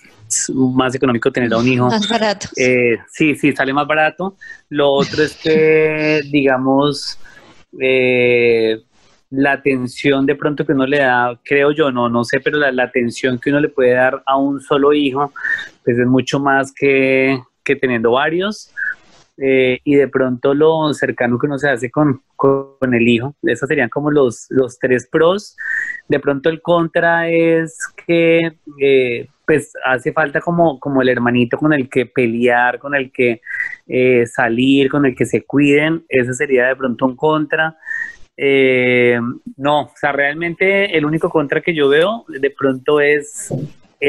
más 0.53 0.93
económico 0.93 1.31
tener 1.31 1.51
a 1.53 1.57
un 1.57 1.67
hijo. 1.67 1.87
Más 1.87 2.07
barato. 2.07 2.47
Eh, 2.55 2.97
sí, 3.09 3.33
sí, 3.33 3.51
sale 3.51 3.73
más 3.73 3.87
barato. 3.87 4.37
Lo 4.69 4.91
otro 4.91 5.23
es 5.23 5.35
que, 5.37 6.21
digamos, 6.29 7.17
eh, 7.81 8.79
la 9.31 9.53
atención 9.53 10.27
de 10.27 10.35
pronto 10.35 10.65
que 10.65 10.73
uno 10.73 10.85
le 10.85 10.99
da, 10.99 11.39
creo 11.43 11.71
yo, 11.71 11.91
no, 11.91 12.09
no 12.09 12.23
sé, 12.23 12.39
pero 12.41 12.59
la, 12.59 12.71
la 12.71 12.83
atención 12.83 13.39
que 13.39 13.49
uno 13.49 13.59
le 13.59 13.69
puede 13.69 13.93
dar 13.93 14.21
a 14.27 14.37
un 14.37 14.61
solo 14.61 14.93
hijo, 14.93 15.33
pues 15.83 15.97
es 15.97 16.05
mucho 16.05 16.39
más 16.39 16.71
que, 16.71 17.41
que 17.65 17.75
teniendo 17.75 18.11
varios. 18.11 18.71
Eh, 19.37 19.79
y 19.83 19.95
de 19.95 20.07
pronto 20.07 20.53
lo 20.53 20.93
cercano 20.93 21.37
que 21.37 21.47
uno 21.47 21.57
se 21.57 21.69
hace 21.69 21.91
con, 21.91 22.21
con 22.37 22.93
el 22.93 23.07
hijo. 23.07 23.35
Esos 23.43 23.67
serían 23.67 23.89
como 23.89 24.11
los, 24.11 24.45
los 24.49 24.79
tres 24.79 25.07
pros. 25.11 25.57
De 26.07 26.19
pronto 26.19 26.49
el 26.49 26.61
contra 26.61 27.27
es 27.29 27.77
que 28.05 28.53
eh, 28.79 29.27
pues 29.45 29.73
hace 29.85 30.11
falta 30.13 30.39
como, 30.39 30.79
como 30.79 31.01
el 31.01 31.09
hermanito 31.09 31.57
con 31.57 31.73
el 31.73 31.89
que 31.89 32.05
pelear, 32.05 32.79
con 32.79 32.95
el 32.95 33.11
que 33.11 33.41
eh, 33.87 34.25
salir, 34.25 34.89
con 34.89 35.05
el 35.05 35.15
que 35.15 35.25
se 35.25 35.43
cuiden. 35.43 36.05
Ese 36.07 36.33
sería 36.33 36.67
de 36.67 36.75
pronto 36.75 37.05
un 37.05 37.15
contra. 37.15 37.77
Eh, 38.37 39.19
no, 39.57 39.81
o 39.81 39.91
sea, 39.95 40.11
realmente 40.11 40.97
el 40.97 41.05
único 41.05 41.29
contra 41.29 41.61
que 41.61 41.73
yo 41.73 41.87
veo 41.87 42.25
de 42.27 42.51
pronto 42.51 42.99
es, 42.99 43.53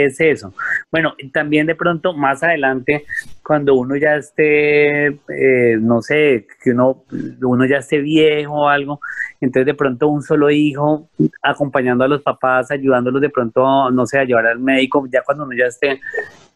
es 0.05 0.21
eso. 0.21 0.53
Bueno, 0.91 1.15
también 1.33 1.67
de 1.67 1.75
pronto 1.75 2.13
más 2.13 2.43
adelante, 2.43 3.05
cuando 3.43 3.75
uno 3.75 3.97
ya 3.97 4.17
esté, 4.17 5.07
eh, 5.07 5.77
no 5.81 6.03
sé, 6.03 6.47
que 6.63 6.71
uno, 6.71 7.05
uno 7.43 7.65
ya 7.65 7.79
esté 7.79 7.99
viejo 7.99 8.55
o 8.55 8.69
algo, 8.69 9.01
entonces 9.41 9.67
de 9.67 9.75
pronto 9.75 10.09
un 10.09 10.23
solo 10.23 10.51
hijo 10.51 11.09
acompañando 11.43 12.05
a 12.05 12.09
los 12.09 12.23
papás, 12.23 12.71
ayudándolos 12.71 13.21
de 13.21 13.31
pronto, 13.31 13.91
no 13.91 14.07
sé, 14.07 14.19
a 14.19 14.25
llevar 14.25 14.47
al 14.47 14.59
médico, 14.59 15.07
ya 15.11 15.23
cuando 15.23 15.45
uno 15.45 15.55
ya 15.57 15.67
esté 15.67 16.01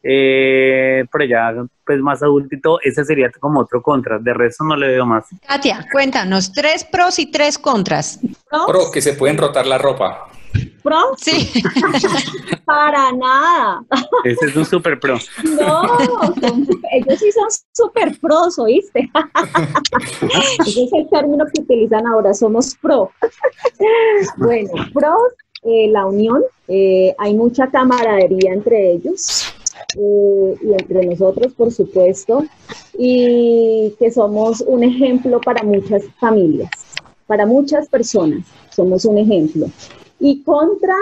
eh, 0.03 1.05
pero 1.13 1.25
ya 1.25 1.55
pues 1.85 2.01
más 2.01 2.23
adulto 2.23 2.55
y 2.55 2.61
todo, 2.61 2.79
ese 2.83 3.05
sería 3.05 3.31
como 3.39 3.61
otro 3.61 3.83
contra, 3.83 4.19
de 4.19 4.33
resto 4.33 4.65
no 4.65 4.77
le 4.77 4.89
veo 4.89 5.05
más. 5.05 5.27
Katia, 5.47 5.87
cuéntanos, 5.93 6.53
tres 6.53 6.85
pros 6.85 7.19
y 7.19 7.31
tres 7.31 7.59
contras. 7.59 8.21
Pro, 8.67 8.91
que 8.93 9.03
se 9.03 9.15
pueden 9.15 9.37
rotar 9.37 9.67
la 9.67 9.79
ropa. 9.79 10.30
¿Pro? 10.83 10.97
Sí. 11.19 11.51
Para 12.65 13.13
nada. 13.13 13.83
Ese 14.25 14.47
es 14.47 14.57
un 14.57 14.65
super 14.65 14.99
pro. 14.99 15.19
No, 15.61 15.83
son- 16.41 16.67
ellos 16.93 17.19
sí 17.19 17.31
son 17.33 17.49
super 17.73 18.19
pros, 18.21 18.59
¿oíste? 18.59 19.11
Ese 20.67 20.85
es 20.85 20.93
el 20.93 21.09
término 21.11 21.45
que 21.53 21.63
utilizan 21.63 22.07
ahora, 22.07 22.33
somos 22.35 22.75
pro. 22.81 23.11
Bueno, 24.37 24.71
pros, 24.93 25.33
eh, 25.65 25.89
la 25.91 26.07
unión, 26.07 26.43
eh, 26.69 27.15
hay 27.19 27.35
mucha 27.35 27.67
camaradería 27.69 28.53
entre 28.53 28.93
ellos 28.93 29.45
eh, 29.97 30.55
y 30.63 30.73
entre 30.73 31.07
nosotros, 31.07 31.53
por 31.55 31.73
supuesto, 31.73 32.45
y 32.99 33.95
que 33.99 34.11
somos 34.11 34.61
un 34.67 34.85
ejemplo 34.85 35.41
para 35.41 35.63
muchas 35.63 36.03
familias, 36.19 36.71
para 37.27 37.47
muchas 37.47 37.89
personas, 37.89 38.45
somos 38.71 39.05
un 39.05 39.19
ejemplo. 39.19 39.67
Y 40.21 40.43
contra, 40.43 40.95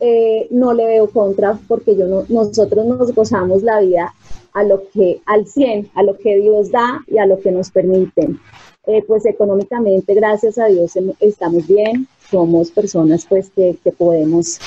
eh, 0.00 0.48
no 0.50 0.74
le 0.74 0.86
veo 0.86 1.08
contra 1.08 1.58
porque 1.68 1.96
yo 1.96 2.06
no- 2.08 2.24
nosotros 2.28 2.84
nos 2.84 3.14
gozamos 3.14 3.62
la 3.62 3.80
vida 3.80 4.12
a 4.52 4.62
lo 4.64 4.82
que, 4.92 5.20
al 5.26 5.46
100, 5.46 5.90
a 5.94 6.02
lo 6.02 6.16
que 6.18 6.36
Dios 6.38 6.70
da 6.70 7.00
y 7.06 7.18
a 7.18 7.26
lo 7.26 7.38
que 7.40 7.50
nos 7.52 7.70
permiten. 7.70 8.38
Eh, 8.86 9.02
pues 9.06 9.24
económicamente, 9.26 10.12
gracias 10.14 10.58
a 10.58 10.66
Dios, 10.66 10.94
em- 10.96 11.12
estamos 11.20 11.66
bien, 11.66 12.06
somos 12.30 12.70
personas 12.70 13.24
pues 13.28 13.50
que, 13.50 13.76
que 13.82 13.92
podemos 13.92 14.58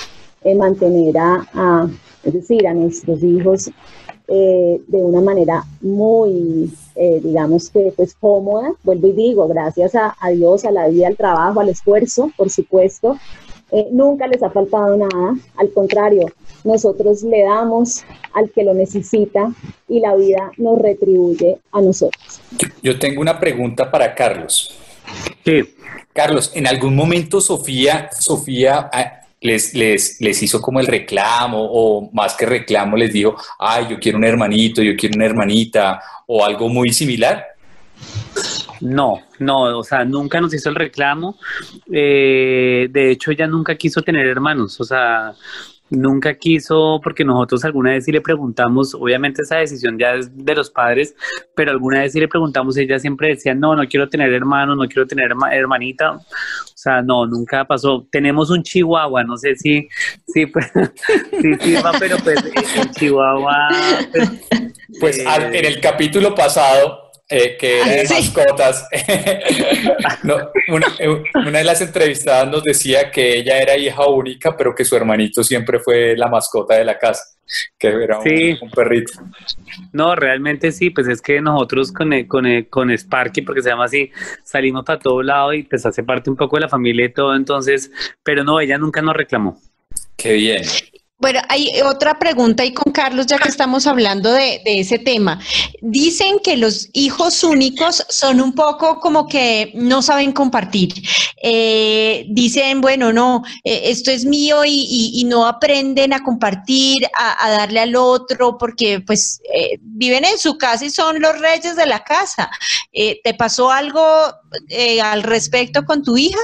eh, 0.44 0.56
mantener 0.56 1.16
a, 1.18 1.88
es 2.24 2.34
decir, 2.34 2.66
a 2.68 2.74
nuestros 2.74 3.22
hijos 3.24 3.70
eh, 4.30 4.82
de 4.88 4.98
una 5.04 5.22
manera 5.22 5.64
muy, 5.82 6.72
eh, 6.96 7.20
digamos 7.24 7.70
que 7.70 7.94
pues 7.96 8.16
cómoda, 8.16 8.74
vuelvo 8.84 9.08
y 9.08 9.12
digo, 9.14 9.48
gracias 9.48 9.94
a 9.96 10.16
Dios, 10.32 10.66
a 10.66 10.72
la 10.72 10.88
vida, 10.88 11.08
al 11.08 11.16
trabajo, 11.16 11.60
al 11.60 11.70
esfuerzo, 11.70 12.32
por 12.38 12.50
supuesto, 12.50 13.16
eh, 13.72 13.88
nunca 13.92 14.28
les 14.28 14.42
ha 14.44 14.50
faltado 14.50 14.96
nada, 14.96 15.36
al 15.58 15.72
contrario, 15.72 16.28
nosotros 16.64 17.24
le 17.24 17.44
damos 17.44 18.04
al 18.34 18.50
que 18.52 18.64
lo 18.64 18.74
necesita 18.74 19.52
y 19.88 20.00
la 20.00 20.16
vida 20.16 20.52
nos 20.58 20.80
retribuye 20.80 21.58
a 21.72 21.82
nosotros. 21.82 22.42
Yo 22.82 22.98
tengo 22.98 23.22
una 23.22 23.40
pregunta 23.40 23.90
para 23.90 24.14
Carlos. 24.16 24.78
Sí, 25.44 25.76
Carlos, 26.14 26.52
en 26.56 26.68
algún 26.68 26.96
momento 26.96 27.40
Sofía, 27.42 28.10
Sofía 28.18 28.90
ah, 28.92 29.22
les, 29.42 29.74
les, 29.74 30.20
les 30.20 30.44
hizo 30.44 30.62
como 30.62 30.80
el 30.80 30.88
reclamo 30.88 31.60
o 31.62 32.10
más 32.12 32.36
que 32.36 32.46
reclamo 32.46 32.98
les 32.98 33.14
dijo, 33.14 33.36
ay, 33.60 33.88
yo 33.90 34.00
quiero 34.00 34.18
un 34.18 34.24
hermanito, 34.24 34.82
yo 34.82 34.96
quiero 34.96 35.16
una 35.16 35.26
hermanita 35.26 36.02
o 36.26 36.44
algo 36.44 36.70
muy 36.70 36.90
similar. 36.92 37.46
No, 38.82 39.22
no, 39.40 39.78
o 39.80 39.84
sea, 39.84 40.06
nunca 40.06 40.40
nos 40.42 40.54
hizo 40.54 40.70
el 40.70 40.76
reclamo. 40.76 41.38
Eh, 41.92 42.88
de 42.90 43.12
hecho, 43.12 43.32
ella 43.32 43.48
nunca 43.48 43.76
quiso 43.76 44.02
tener 44.02 44.26
hermanos, 44.28 44.80
o 44.80 44.84
sea, 44.84 45.34
nunca 45.90 46.34
quiso, 46.38 47.00
porque 47.02 47.24
nosotros 47.24 47.64
alguna 47.64 47.92
vez 47.92 48.04
sí 48.06 48.12
le 48.12 48.20
preguntamos, 48.20 48.94
obviamente 48.94 49.42
esa 49.44 49.56
decisión 49.58 49.98
ya 49.98 50.16
es 50.16 50.30
de 50.46 50.54
los 50.54 50.70
padres, 50.70 51.16
pero 51.56 51.72
alguna 51.72 52.02
vez 52.02 52.12
sí 52.12 52.20
le 52.20 52.28
preguntamos, 52.28 52.76
ella 52.78 53.00
siempre 53.00 53.30
decía, 53.30 53.56
no, 53.56 53.76
no 53.76 53.88
quiero 53.88 54.10
tener 54.10 54.34
hermanos, 54.34 54.76
no 54.78 54.86
quiero 54.88 55.08
tener 55.08 55.32
herma- 55.32 55.54
hermanita. 55.54 56.12
O 56.14 56.80
sea, 56.80 57.02
no, 57.02 57.26
nunca 57.26 57.66
pasó. 57.66 58.06
Tenemos 58.12 58.52
un 58.52 58.62
chihuahua, 58.62 59.24
no 59.24 59.36
sé 59.38 59.56
si, 59.56 59.88
sí, 60.28 60.46
pues, 60.46 60.72
sí, 61.42 61.54
sí, 61.60 61.76
pero 62.00 62.18
pues 62.24 62.38
el 62.76 62.92
chihuahua, 62.92 63.70
pues, 64.12 64.32
Pues 65.00 65.18
Eh, 65.20 65.26
en 65.54 65.66
el 65.66 65.82
capítulo 65.82 66.36
pasado, 66.36 67.07
eh, 67.30 67.58
que 67.60 67.82
era 67.82 67.92
de 67.92 68.08
Sí. 68.08 68.14
mascotas, 68.14 68.88
no, 70.24 70.38
una, 70.70 70.88
eh, 71.00 71.24
una 71.36 71.58
de 71.60 71.64
las 71.64 71.82
entrevistadas 71.82 72.50
nos 72.50 72.64
decía 72.64 73.12
que 73.12 73.38
ella 73.40 73.60
era 73.60 73.76
hija 73.78 74.08
única, 74.08 74.56
pero 74.56 74.74
que 74.74 74.86
su 74.86 74.96
hermanito 74.96 75.44
siempre 75.44 75.80
fue 75.80 76.16
la 76.16 76.28
mascota 76.30 76.76
de 76.76 76.86
la 76.86 76.98
casa, 76.98 77.22
que 77.78 77.88
era 77.90 78.20
un 78.20 78.70
perrito. 78.74 79.12
No, 79.92 80.16
realmente 80.16 80.72
sí, 80.72 80.90
pues 80.90 81.08
es 81.08 81.22
que 81.22 81.42
nosotros 81.42 81.92
con, 81.92 82.14
el- 82.14 82.28
con, 82.28 82.46
el- 82.46 82.70
con 82.70 82.92
Sparky, 82.92 83.42
porque 83.42 83.62
se 83.62 83.70
llama 83.70 83.86
así, 83.86 84.12
salimos 84.44 84.86
para 84.86 85.00
todo 85.00 85.22
lado 85.22 85.54
y 85.54 85.64
pues 85.64 85.86
hace 85.86 86.04
parte 86.04 86.30
un 86.30 86.38
poco 86.38 86.56
de 86.58 86.62
la 86.62 86.70
familia 86.70 87.06
y 87.06 87.14
todo, 87.14 87.36
entonces, 87.36 87.92
pero 88.24 88.44
no, 88.44 88.60
ella 88.60 88.78
nunca 88.78 89.02
nos 89.02 89.16
reclamó. 89.16 89.60
Qué 90.16 90.34
bien. 90.34 90.64
Bueno, 91.20 91.40
hay 91.50 91.72
otra 91.84 92.20
pregunta 92.20 92.62
ahí 92.62 92.74
con 92.76 92.94
Carlos, 92.94 93.26
ya 93.26 93.40
que 93.40 93.50
estamos 93.50 93.88
hablando 93.88 94.32
de, 94.32 94.62
ese 94.66 95.00
tema. 95.00 95.40
Dicen 95.82 96.38
que 96.44 96.58
los 96.58 96.90
hijos 96.94 97.44
únicos 97.44 98.06
son 98.08 98.40
un 98.40 98.54
poco 98.54 99.00
como 99.00 99.28
que 99.28 99.72
no 99.74 100.04
saben 100.04 100.32
compartir. 100.32 100.94
Eh, 101.42 102.26
dicen, 102.30 102.82
bueno, 102.82 103.12
no, 103.12 103.42
eh, 103.64 103.82
esto 103.86 104.12
es 104.12 104.26
mío 104.26 104.64
y, 104.64 104.70
y- 104.88 105.22
y 105.22 105.24
no 105.24 105.48
aprenden 105.48 106.14
a 106.14 106.22
compartir, 106.24 107.08
a, 107.18 107.48
a 107.48 107.50
darle 107.50 107.80
al 107.80 107.96
otro, 107.96 108.56
porque 108.60 109.00
pues 109.02 109.42
eh, 109.52 109.80
viven 109.82 110.24
en 110.24 110.38
su 110.38 110.56
casa 110.60 110.86
y 110.86 110.92
son 110.92 111.20
los 111.20 111.40
reyes 111.40 111.76
de 111.76 111.88
la 111.88 112.04
casa. 112.04 112.52
Eh, 112.94 113.22
¿Te 113.24 113.34
pasó 113.34 113.72
algo 113.72 114.06
eh, 114.70 115.02
al 115.02 115.24
respecto 115.24 115.84
con 115.84 116.04
tu 116.04 116.16
hija? 116.16 116.38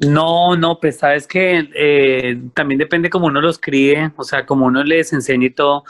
No, 0.00 0.56
no, 0.56 0.80
pues 0.80 0.98
sabes 0.98 1.26
que 1.26 1.68
eh, 1.74 2.40
también 2.54 2.78
depende 2.78 3.10
como 3.10 3.26
uno 3.26 3.40
los 3.40 3.58
críe, 3.58 4.10
o 4.16 4.24
sea, 4.24 4.46
como 4.46 4.64
uno 4.64 4.82
les 4.82 5.12
enseñe 5.12 5.46
y 5.46 5.50
todo, 5.50 5.84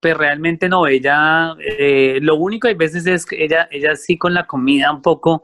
pues 0.00 0.16
realmente 0.16 0.66
no, 0.68 0.86
ella, 0.86 1.54
eh, 1.58 2.20
lo 2.22 2.36
único 2.36 2.68
hay 2.68 2.74
veces 2.74 3.06
es 3.06 3.26
que 3.26 3.44
ella, 3.44 3.68
ella 3.70 3.94
sí 3.96 4.16
con 4.16 4.32
la 4.32 4.46
comida 4.46 4.90
un 4.90 5.02
poco, 5.02 5.42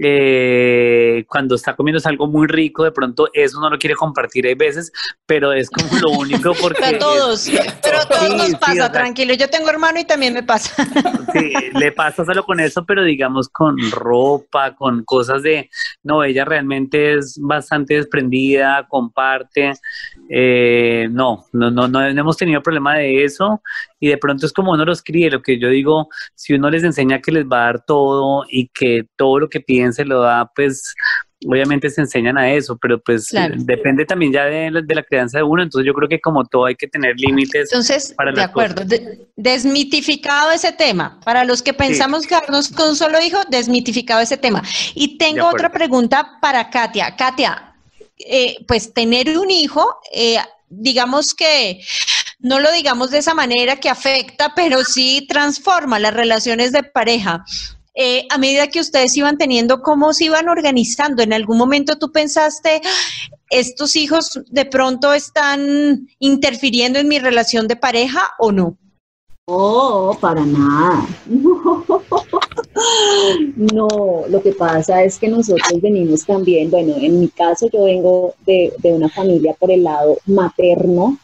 eh, 0.00 1.24
cuando 1.28 1.56
está 1.56 1.74
comiendo 1.74 1.98
es 1.98 2.06
algo 2.06 2.28
muy 2.28 2.46
rico, 2.46 2.84
de 2.84 2.92
pronto 2.92 3.28
eso 3.32 3.60
no 3.60 3.68
lo 3.68 3.78
quiere 3.78 3.96
compartir 3.96 4.46
hay 4.46 4.54
veces, 4.54 4.92
pero 5.26 5.52
es 5.52 5.68
como 5.68 5.88
lo 5.98 6.10
único 6.20 6.54
porque... 6.60 6.84
A 6.84 6.98
todos, 6.98 7.50
pero 7.82 7.98
a 7.98 8.06
todos 8.06 8.26
Sí, 8.28 8.36
nos 8.36 8.46
sí, 8.46 8.54
pasa, 8.54 8.72
o 8.72 8.76
sea, 8.76 8.92
tranquilo. 8.92 9.34
Yo 9.34 9.50
tengo 9.50 9.68
hermano 9.68 9.98
y 9.98 10.04
también 10.04 10.34
me 10.34 10.42
pasa. 10.42 10.86
Sí, 11.32 11.52
le 11.74 11.92
pasa 11.92 12.24
solo 12.24 12.44
con 12.46 12.60
eso, 12.60 12.86
pero 12.86 13.04
digamos 13.04 13.50
con 13.50 13.76
ropa, 13.90 14.74
con 14.74 15.04
cosas 15.04 15.42
de, 15.42 15.68
no, 16.02 16.24
ella 16.24 16.46
realmente 16.46 17.18
es 17.18 17.38
bastante 17.38 17.55
desprendida, 17.94 18.86
comparte, 18.88 19.74
eh, 20.28 21.08
no, 21.10 21.44
no, 21.52 21.70
no, 21.70 21.88
no 21.88 22.00
hemos 22.02 22.36
tenido 22.36 22.62
problema 22.62 22.96
de 22.96 23.24
eso. 23.24 23.62
Y 24.00 24.08
de 24.08 24.18
pronto 24.18 24.46
es 24.46 24.52
como 24.52 24.72
uno 24.72 24.84
los 24.84 25.02
críe, 25.02 25.30
lo 25.30 25.42
que 25.42 25.58
yo 25.58 25.68
digo, 25.68 26.08
si 26.34 26.54
uno 26.54 26.70
les 26.70 26.82
enseña 26.82 27.20
que 27.20 27.32
les 27.32 27.46
va 27.46 27.62
a 27.62 27.66
dar 27.66 27.84
todo 27.84 28.44
y 28.48 28.68
que 28.68 29.06
todo 29.16 29.40
lo 29.40 29.48
que 29.48 29.60
piden 29.60 29.92
se 29.92 30.04
lo 30.04 30.20
da, 30.20 30.50
pues 30.54 30.94
obviamente 31.46 31.90
se 31.90 32.00
enseñan 32.00 32.38
a 32.38 32.50
eso, 32.52 32.76
pero 32.80 32.98
pues 33.00 33.28
Claro. 33.28 33.54
eh, 33.54 33.58
depende 33.60 34.06
también 34.06 34.32
ya 34.32 34.44
de, 34.46 34.70
la- 34.70 34.80
de 34.80 34.94
la 34.94 35.02
crianza 35.02 35.38
de 35.38 35.44
uno, 35.44 35.62
entonces 35.62 35.86
yo 35.86 35.92
creo 35.92 36.08
que 36.08 36.20
como 36.20 36.44
todo 36.46 36.64
hay 36.66 36.74
que 36.76 36.88
tener 36.88 37.14
límites. 37.18 37.70
Entonces, 37.70 38.14
para 38.16 38.32
de 38.32 38.42
acuerdo, 38.42 38.84
de- 38.84 39.26
desmitificado 39.36 40.50
ese 40.52 40.72
tema. 40.72 41.20
Para 41.24 41.44
los 41.44 41.62
que 41.62 41.74
pensamos 41.74 42.26
quedarnos 42.26 42.68
con 42.70 42.90
un 42.90 42.96
solo 42.96 43.18
hijo, 43.22 43.38
desmitificado 43.50 44.20
ese 44.20 44.36
tema. 44.36 44.62
Y 44.94 45.18
tengo 45.18 45.46
otra 45.48 45.70
pregunta 45.70 46.38
para 46.40 46.70
Katia. 46.70 47.14
Katia, 47.16 47.74
eh, 48.18 48.56
pues 48.66 48.94
tener 48.94 49.36
un 49.38 49.50
hijo, 49.50 49.98
eh, 50.14 50.38
digamos 50.70 51.34
que 51.34 51.80
no 52.38 52.60
lo 52.60 52.72
digamos 52.72 53.10
de 53.10 53.18
esa 53.18 53.34
manera 53.34 53.76
que 53.76 53.88
afecta, 53.90 54.52
pero 54.56 54.84
sí 54.84 55.26
transforma 55.28 55.98
las 55.98 56.14
relaciones 56.14 56.72
de 56.72 56.82
pareja. 56.82 57.44
Eh, 57.98 58.26
a 58.30 58.36
medida 58.36 58.68
que 58.68 58.80
ustedes 58.80 59.16
iban 59.16 59.38
teniendo, 59.38 59.80
¿cómo 59.80 60.12
se 60.12 60.26
iban 60.26 60.50
organizando? 60.50 61.22
¿En 61.22 61.32
algún 61.32 61.56
momento 61.56 61.96
tú 61.98 62.12
pensaste, 62.12 62.82
estos 63.48 63.96
hijos 63.96 64.42
de 64.50 64.66
pronto 64.66 65.14
están 65.14 66.06
interfiriendo 66.18 66.98
en 66.98 67.08
mi 67.08 67.18
relación 67.18 67.66
de 67.66 67.76
pareja 67.76 68.20
o 68.38 68.52
no? 68.52 68.76
No, 69.48 70.16
para 70.20 70.44
nada. 70.44 71.06
No, 73.56 73.88
lo 74.28 74.42
que 74.42 74.52
pasa 74.52 75.02
es 75.02 75.18
que 75.18 75.28
nosotros 75.28 75.80
venimos 75.80 76.26
también, 76.26 76.70
bueno, 76.70 76.94
en 77.00 77.20
mi 77.20 77.28
caso 77.28 77.70
yo 77.72 77.84
vengo 77.84 78.34
de, 78.44 78.70
de 78.78 78.92
una 78.92 79.08
familia 79.08 79.54
por 79.54 79.70
el 79.70 79.82
lado 79.82 80.18
materno, 80.26 81.18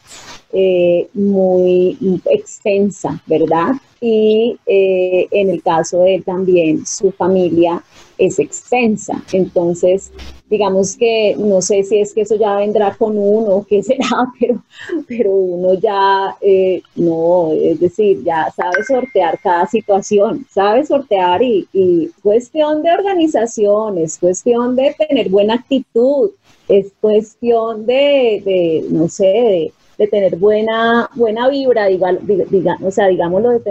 eh, 0.53 1.07
muy 1.15 1.97
extensa, 2.25 3.19
¿verdad? 3.25 3.73
Y 3.99 4.55
eh, 4.67 5.27
en 5.31 5.49
el 5.49 5.63
caso 5.63 6.01
de 6.01 6.15
él 6.15 6.23
también, 6.23 6.85
su 6.85 7.11
familia 7.11 7.83
es 8.19 8.37
extensa. 8.37 9.19
Entonces, 9.31 10.11
digamos 10.49 10.95
que 10.95 11.35
no 11.39 11.59
sé 11.61 11.81
si 11.83 11.99
es 11.99 12.13
que 12.13 12.21
eso 12.21 12.35
ya 12.35 12.57
vendrá 12.57 12.95
con 12.95 13.17
uno, 13.17 13.65
qué 13.67 13.81
será, 13.83 14.31
pero, 14.39 14.63
pero 15.07 15.31
uno 15.31 15.73
ya 15.73 16.37
eh, 16.41 16.83
no, 16.95 17.51
es 17.53 17.79
decir, 17.79 18.23
ya 18.23 18.51
sabe 18.55 18.83
sortear 18.83 19.39
cada 19.39 19.65
situación, 19.65 20.45
sabe 20.51 20.85
sortear 20.85 21.41
y, 21.41 21.67
y 21.73 22.09
cuestión 22.21 22.83
de 22.83 22.91
organización, 22.91 23.97
es 23.97 24.19
cuestión 24.19 24.75
de 24.75 24.95
tener 25.07 25.29
buena 25.29 25.55
actitud, 25.55 26.29
es 26.67 26.93
cuestión 27.01 27.87
de, 27.87 28.43
de 28.45 28.85
no 28.91 29.09
sé, 29.09 29.25
de 29.25 29.73
de 29.97 30.07
tener 30.07 30.35
buena, 30.37 31.09
buena 31.15 31.47
vibra, 31.49 31.85
diga, 31.87 32.17
diga, 32.21 32.77
o 32.81 32.91
sea, 32.91 33.07
digámoslo 33.07 33.61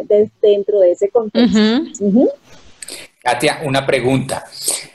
dentro 0.41 0.81
de 0.81 0.93
ese 0.93 1.09
contexto. 1.11 1.59
Katia, 3.23 3.61
una 3.65 3.87
pregunta. 3.87 4.45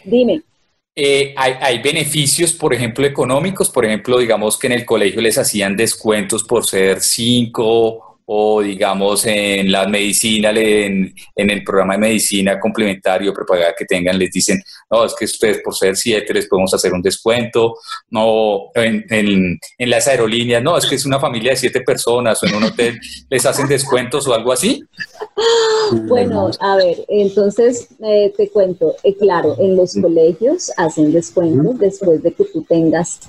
Dime. 0.04 0.42
Eh, 0.96 1.34
hay, 1.38 1.54
hay, 1.62 1.80
beneficios, 1.80 2.54
por 2.54 2.74
ejemplo, 2.74 3.06
económicos, 3.06 3.70
por 3.70 3.86
ejemplo, 3.86 4.18
digamos 4.18 4.58
que 4.58 4.66
en 4.68 4.74
el 4.74 4.86
colegio 4.86 5.22
les 5.22 5.38
hacían 5.38 5.76
descuentos 5.76 6.44
por 6.44 6.66
ser 6.66 7.02
cinco 7.02 8.07
o 8.30 8.62
digamos 8.62 9.26
en 9.26 9.72
la 9.72 9.88
medicina, 9.88 10.52
en, 10.52 11.14
en, 11.34 11.50
el 11.50 11.64
programa 11.64 11.94
de 11.94 12.00
medicina 12.00 12.60
complementario 12.60 13.34
prepagada 13.34 13.74
que 13.78 13.86
tengan, 13.86 14.20
les 14.20 14.32
dicen, 14.32 14.62
no, 14.92 15.06
es 15.06 15.16
que 15.16 15.26
ustedes 15.26 15.62
por 15.64 15.74
ser 15.74 15.96
siete 15.96 16.34
les 16.34 16.48
podemos 16.48 16.74
hacer 16.74 16.92
un 16.92 17.02
descuento, 17.02 17.76
no, 18.10 18.70
en, 18.76 19.06
en, 19.10 19.58
en, 19.78 19.90
las 19.90 20.10
aerolíneas, 20.10 20.62
no, 20.62 20.78
es 20.78 20.86
que 20.86 20.96
es 20.96 21.06
una 21.06 21.22
familia 21.22 21.52
de 21.52 21.58
siete 21.58 21.82
personas 21.82 22.44
o 22.44 22.48
en 22.48 22.56
un 22.56 22.64
hotel 22.66 23.00
les 23.30 23.46
hacen 23.46 23.68
descuentos 23.68 24.28
o 24.28 24.34
algo 24.34 24.52
así. 24.52 24.84
Bueno, 26.08 26.52
a 26.60 26.76
ver, 26.76 27.06
entonces 27.08 27.88
eh, 28.04 28.34
te 28.36 28.50
cuento, 28.50 28.96
eh, 29.04 29.16
claro, 29.16 29.56
en 29.58 29.78
los 29.78 29.94
colegios 29.94 30.70
hacen 30.76 31.14
descuentos 31.14 31.80
después 31.80 32.22
de 32.22 32.34
que 32.34 32.44
tú 32.44 32.66
tengas 32.68 33.22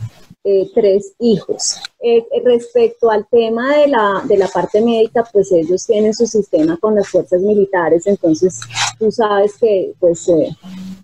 eh, 0.51 0.71
tres 0.75 1.13
hijos. 1.19 1.79
Eh, 2.01 2.25
respecto 2.43 3.11
al 3.11 3.27
tema 3.29 3.77
de 3.77 3.89
la, 3.89 4.23
de 4.25 4.39
la 4.39 4.49
parte 4.49 4.81
médica, 4.81 5.23
pues 5.31 5.53
ellos 5.53 5.85
tienen 5.85 6.15
su 6.15 6.27
sistema 6.27 6.79
con 6.79 6.95
las 6.95 7.07
fuerzas 7.07 7.43
militares, 7.43 8.07
entonces 8.07 8.59
tú 8.99 9.13
sabes 9.13 9.59
que 9.59 9.93
pues 10.01 10.27
eh, 10.29 10.57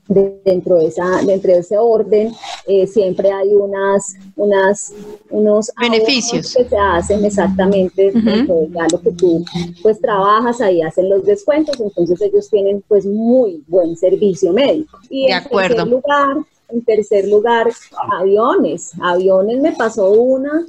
dentro, 0.09 0.79
de 0.79 0.87
esa, 0.87 1.21
dentro 1.27 1.53
de 1.53 1.59
ese 1.59 1.77
orden 1.77 2.33
siempre 2.87 3.31
hay 3.31 3.49
unas, 3.49 4.15
unas, 4.37 4.95
unos 5.29 5.71
beneficios 5.79 6.55
que 6.55 6.65
se 6.65 6.77
hacen 6.79 7.23
exactamente 7.23 8.13
de 8.13 8.47
lo 8.93 9.01
que 9.03 9.13
tú 9.13 9.45
pues 9.83 10.01
trabajas, 10.01 10.63
ahí 10.63 10.81
hacen 10.81 11.11
los 11.11 11.23
descuentos, 11.27 11.79
entonces 11.81 12.19
ellos 12.23 12.49
tienen 12.49 12.83
pues 12.89 13.05
muy 13.05 13.63
buen 13.67 13.95
servicio 13.95 14.55
médico. 14.55 14.99
Y 15.11 15.27
de 15.27 15.35
acuerdo. 15.35 15.83
En 15.83 15.91
lugar, 15.91 16.37
en 16.69 16.85
tercer 16.85 17.29
lugar, 17.29 17.71
aviones. 18.19 18.93
Aviones 19.01 19.61
me 19.61 19.73
pasó 19.73 20.11
una 20.11 20.67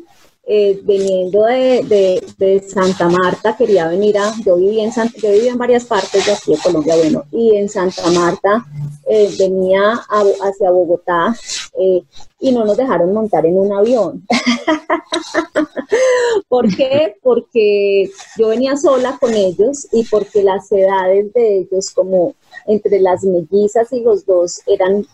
eh, 0.48 0.80
de, 0.84 2.24
de, 2.38 2.70
Santa 2.70 3.10
Marta, 3.10 3.58
quería 3.58 3.88
venir 3.88 4.18
a, 4.18 4.32
yo 4.46 4.58
viví 4.58 4.80
en 4.80 4.92
Santa, 4.92 5.18
yo 5.18 5.32
viví 5.32 5.48
en 5.48 5.58
varias 5.58 5.86
partes 5.86 6.24
de 6.24 6.32
aquí 6.32 6.52
de 6.52 6.60
Colombia, 6.60 6.96
bueno, 6.96 7.24
y 7.32 7.56
en 7.56 7.68
Santa 7.68 8.12
Marta 8.12 8.64
eh, 9.08 9.34
venía 9.40 9.94
hacia 10.42 10.70
Bogotá 10.70 11.36
eh, 11.80 12.04
y 12.46 12.52
no 12.52 12.64
nos 12.64 12.78
dejaron 12.78 13.12
montar 13.12 13.44
en 13.48 13.58
un 13.58 13.74
avión. 13.74 14.24
¿Por 16.48 16.74
qué? 16.76 17.16
Porque 17.24 18.12
yo 18.38 18.50
venía 18.50 18.78
sola 18.78 19.18
con 19.20 19.34
ellos 19.34 19.88
y 19.92 20.06
porque 20.06 20.44
las 20.44 20.72
edades 20.72 21.34
de 21.34 21.58
ellos, 21.58 21.90
como 21.90 22.36
entre 22.68 23.00
las 23.00 23.24
mellizas 23.24 23.92
y 23.92 24.02
los 24.02 24.28
dos 24.28 24.62
eran, 24.68 25.08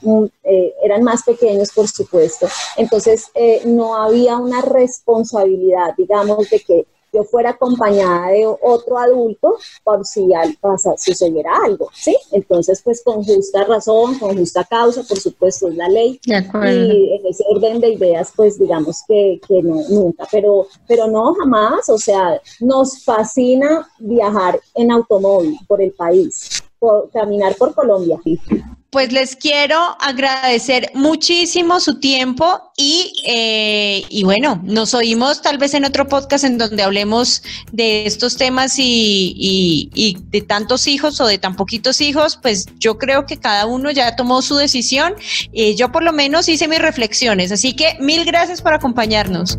eh, 0.44 0.74
eran 0.84 1.04
más 1.04 1.24
pequeños, 1.24 1.72
por 1.72 1.88
supuesto. 1.88 2.50
Entonces, 2.76 3.28
eh, 3.34 3.62
no 3.66 3.96
había 3.96 4.36
una 4.36 4.62
responsabilidad, 4.62 5.96
digamos, 5.98 6.50
de 6.50 6.60
que 6.60 6.86
yo 7.14 7.24
fuera 7.24 7.52
acompañada 7.52 8.30
de 8.30 8.46
otro 8.46 8.98
adulto 8.98 9.58
por 9.84 10.06
si 10.06 10.34
al, 10.34 10.56
pasa, 10.58 10.98
sucediera 10.98 11.52
algo, 11.66 11.90
¿sí? 11.94 12.16
Entonces, 12.32 12.82
pues 12.84 13.02
con 13.04 13.24
justa 13.24 13.64
razón, 13.66 14.18
con 14.20 14.38
justa 14.38 14.64
causa, 14.64 15.04
por 15.04 15.20
supuesto, 15.20 15.68
es 15.68 15.76
la 15.76 15.90
ley. 15.90 16.20
y 16.26 16.34
en 16.34 17.26
ese 17.26 17.44
orden 17.50 17.80
de 17.80 17.90
ideas, 17.90 18.32
pues 18.36 18.58
digamos 18.58 19.04
que, 19.08 19.40
que 19.48 19.62
no, 19.62 19.82
nunca, 19.90 20.28
pero, 20.32 20.68
pero 20.88 21.08
no 21.08 21.34
jamás, 21.36 21.90
o 21.90 21.98
sea, 21.98 22.42
nos 22.60 23.04
fascina 23.04 23.90
viajar 24.00 24.60
en 24.76 24.92
automóvil 24.92 25.58
por 25.68 25.82
el 25.82 25.92
país 25.92 26.62
caminar 27.14 27.56
por 27.56 27.74
Colombia. 27.74 28.18
Pues 28.90 29.14
les 29.14 29.38
quiero 29.38 29.78
agradecer 30.02 30.92
muchísimo 30.94 31.80
su 31.80 32.00
tiempo 32.00 32.74
y, 32.76 33.14
eh, 33.26 34.04
y, 34.10 34.24
bueno, 34.24 34.60
nos 34.66 34.94
oímos 34.94 35.42
tal 35.42 35.58
vez 35.58 35.74
en 35.76 35.86
otro 35.86 36.10
podcast 36.10 36.44
en 36.44 36.58
donde 36.58 36.84
hablemos 36.84 37.42
de 37.72 38.06
estos 38.06 38.36
temas 38.36 38.78
y, 38.78 39.34
y, 39.94 40.18
de 40.30 40.42
tantos 40.42 40.88
hijos 40.88 41.22
o 41.22 41.28
de 41.28 41.38
tan 41.38 41.56
poquitos 41.56 42.02
hijos, 42.02 42.38
pues 42.42 42.66
yo 42.80 42.98
creo 42.98 43.26
que 43.26 43.38
cada 43.38 43.66
uno 43.66 43.92
ya 43.92 44.16
tomó 44.18 44.42
su 44.42 44.56
decisión. 44.56 45.14
y 45.54 45.76
yo 45.76 45.92
por 45.92 46.04
lo 46.04 46.12
menos 46.12 46.50
hice 46.50 46.68
mis 46.68 46.80
reflexiones, 46.80 47.54
así 47.54 47.74
que 47.74 47.96
mil 48.02 48.26
gracias 48.26 48.62
por 48.62 48.74
acompañarnos. 48.74 49.58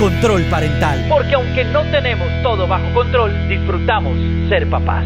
Descontrol 0.00 0.42
parental. 0.44 1.04
Porque 1.10 1.34
aunque 1.34 1.62
no 1.62 1.82
tenemos 1.90 2.26
todo 2.42 2.66
bajo 2.66 2.90
control, 2.94 3.30
disfrutamos 3.50 4.16
ser 4.48 4.66
papás. 4.70 5.04